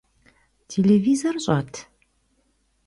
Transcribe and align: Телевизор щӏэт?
Телевизор 0.71 1.35
щӏэт? 1.43 1.73